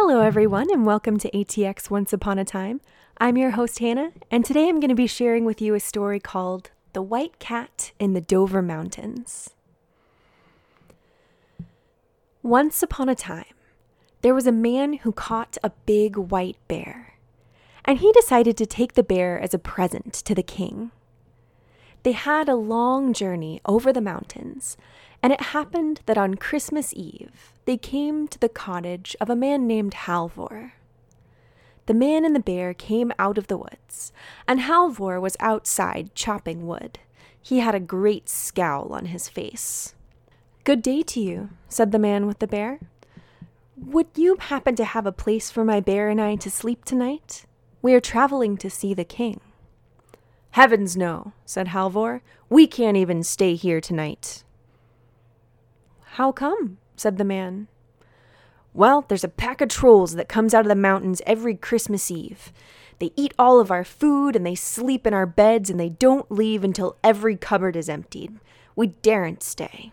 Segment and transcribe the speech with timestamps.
[0.00, 2.80] Hello, everyone, and welcome to ATX Once Upon a Time.
[3.18, 6.20] I'm your host, Hannah, and today I'm going to be sharing with you a story
[6.20, 9.50] called The White Cat in the Dovre Mountains.
[12.44, 13.52] Once upon a time,
[14.22, 17.14] there was a man who caught a big white bear,
[17.84, 20.92] and he decided to take the bear as a present to the king.
[22.04, 24.76] They had a long journey over the mountains,
[25.22, 29.66] and it happened that on Christmas Eve they came to the cottage of a man
[29.66, 30.72] named Halvor.
[31.86, 34.12] The man and the bear came out of the woods,
[34.46, 36.98] and Halvor was outside chopping wood.
[37.40, 39.94] He had a great scowl on his face.
[40.64, 42.78] Good day to you, said the man with the bear.
[43.76, 47.46] Would you happen to have a place for my bear and I to sleep tonight?
[47.80, 49.40] We are traveling to see the king.
[50.50, 52.20] Heavens no, said Halvor.
[52.50, 54.42] We can't even stay here tonight.
[56.18, 56.78] How come?
[56.96, 57.68] said the man.
[58.74, 62.52] Well, there's a pack of trolls that comes out of the mountains every Christmas Eve.
[62.98, 66.28] They eat all of our food and they sleep in our beds and they don't
[66.28, 68.40] leave until every cupboard is emptied.
[68.74, 69.92] We daren't stay.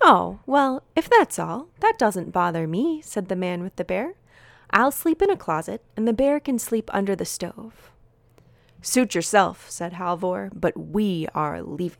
[0.00, 4.14] Oh, well, if that's all, that doesn't bother me, said the man with the bear.
[4.70, 7.90] I'll sleep in a closet, and the bear can sleep under the stove.
[8.82, 11.98] Suit yourself, said Halvor, but we are leaving.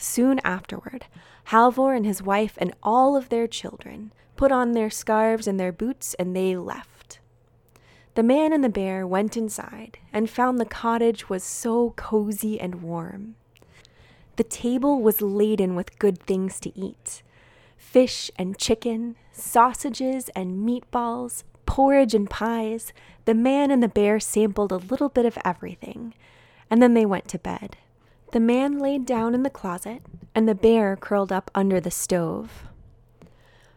[0.00, 1.04] Soon afterward,
[1.48, 5.72] Halvor and his wife and all of their children put on their scarves and their
[5.72, 7.18] boots and they left.
[8.14, 12.82] The man and the bear went inside and found the cottage was so cozy and
[12.82, 13.34] warm.
[14.36, 17.22] The table was laden with good things to eat
[17.76, 22.94] fish and chicken, sausages and meatballs, porridge and pies.
[23.26, 26.14] The man and the bear sampled a little bit of everything,
[26.70, 27.76] and then they went to bed.
[28.32, 30.02] The man laid down in the closet,
[30.34, 32.64] and the bear curled up under the stove.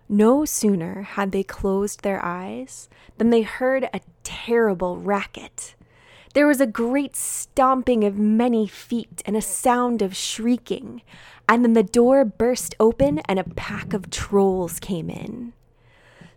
[0.08, 2.88] No sooner had they closed their eyes
[3.18, 5.74] than they heard a terrible racket.
[6.36, 11.02] There was a great stomping of many feet and a sound of shrieking,
[11.50, 15.54] and then the door burst open and a pack of trolls came in.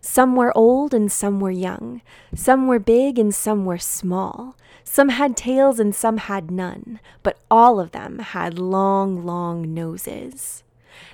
[0.01, 2.01] Some were old and some were young.
[2.35, 4.55] Some were big and some were small.
[4.83, 10.63] Some had tails and some had none, but all of them had long, long noses.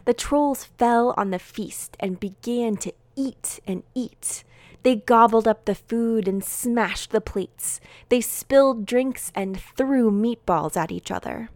[0.06, 4.44] The trolls fell on the feast and began to eat and eat.
[4.84, 7.80] They gobbled up the food and smashed the plates.
[8.10, 11.50] They spilled drinks and threw meatballs at each other.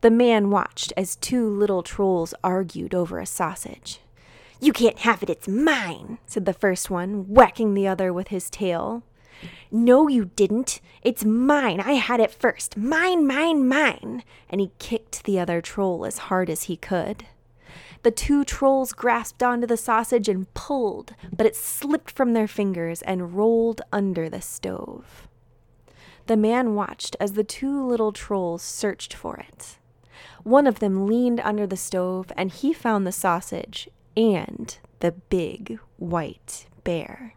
[0.00, 4.00] The man watched as two little trolls argued over a sausage.
[4.64, 8.48] You can't have it, it's mine, said the first one, whacking the other with his
[8.48, 9.02] tail.
[9.70, 10.80] No, you didn't.
[11.02, 11.80] It's mine.
[11.80, 12.74] I had it first.
[12.74, 14.22] Mine, mine, mine.
[14.48, 17.26] And he kicked the other troll as hard as he could.
[18.04, 23.02] The two trolls grasped onto the sausage and pulled, but it slipped from their fingers
[23.02, 25.28] and rolled under the stove.
[26.24, 29.76] The man watched as the two little trolls searched for it.
[30.42, 35.78] One of them leaned under the stove and he found the sausage and the big
[35.98, 37.34] white bear.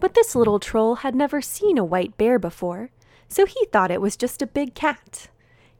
[0.00, 2.90] But this little troll had never seen a white bear before,
[3.28, 5.28] so he thought it was just a big cat.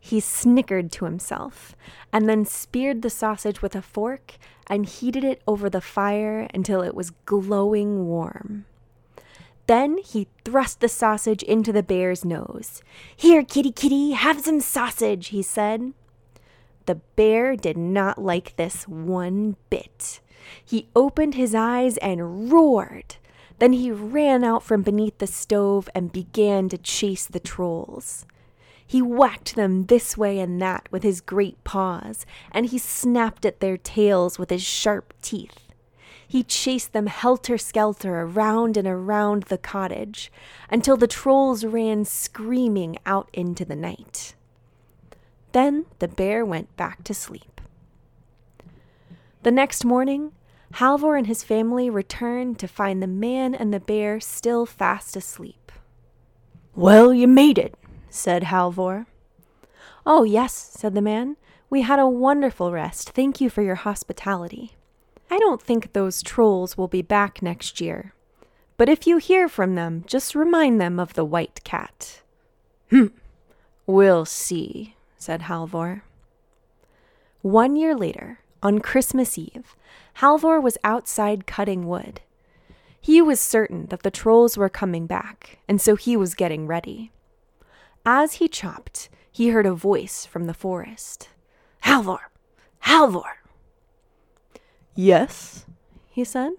[0.00, 1.77] He snickered to himself,
[2.12, 4.34] and then speared the sausage with a fork
[4.69, 8.65] and heated it over the fire until it was glowing warm.
[9.66, 12.82] Then he thrust the sausage into the bear's nose.
[13.15, 15.93] Here, kitty, kitty, have some sausage, he said.
[16.88, 20.21] The bear did not like this one bit.
[20.65, 23.16] He opened his eyes and roared.
[23.59, 28.25] Then he ran out from beneath the stove and began to chase the trolls.
[28.87, 33.60] He whacked them this way and that with his great paws, and he snapped at
[33.60, 35.75] their tails with his sharp teeth.
[36.27, 40.32] He chased them helter skelter around and around the cottage
[40.71, 44.34] until the trolls ran screaming out into the night.
[45.53, 47.60] Then the bear went back to sleep.
[49.42, 50.32] The next morning,
[50.75, 55.72] Halvor and his family returned to find the man and the bear still fast asleep.
[56.74, 57.74] Well, you made it,
[58.10, 59.06] said Halvor.
[60.04, 61.36] Oh, yes, said the man.
[61.71, 63.10] We had a wonderful rest.
[63.10, 64.72] Thank you for your hospitality.
[65.30, 68.15] I don't think those trolls will be back next year.
[68.77, 72.22] But if you hear from them, just remind them of the white cat.
[72.91, 73.12] Hm,
[73.86, 76.03] we'll see, said Halvor.
[77.42, 79.76] One year later, on Christmas Eve,
[80.15, 82.20] Halvor was outside cutting wood.
[83.00, 87.12] He was certain that the trolls were coming back, and so he was getting ready.
[88.04, 91.28] As he chopped, he heard a voice from the forest.
[91.84, 92.30] Halvor!
[92.84, 93.38] Halvor!
[94.94, 95.65] Yes,
[96.10, 96.53] he said.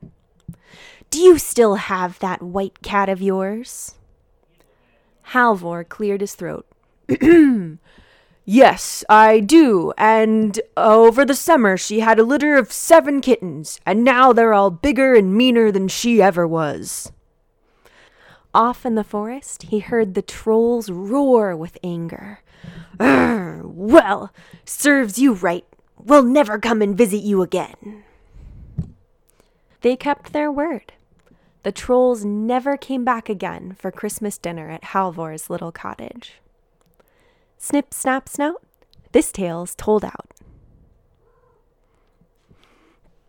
[1.10, 3.96] Do you still have that white cat of yours?
[5.34, 6.66] Halvor cleared his throat.
[8.52, 9.94] Yes, I do.
[9.96, 14.72] And over the summer, she had a litter of seven kittens, and now they're all
[14.72, 17.12] bigger and meaner than she ever was.
[18.52, 22.40] Off in the forest, he heard the trolls roar with anger.
[23.00, 24.34] well,
[24.66, 25.66] serves you right.
[26.04, 28.04] We'll never come and visit you again.
[29.82, 30.94] They kept their word.
[31.62, 36.40] The trolls never came back again for Christmas dinner at Halvor's little cottage.
[37.62, 38.64] Snip, snap, snout.
[39.12, 40.34] This tale's told out.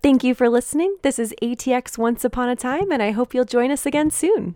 [0.04, 0.96] Thank you for listening.
[1.02, 4.54] This is ATX Once Upon a Time, and I hope you'll join us again soon.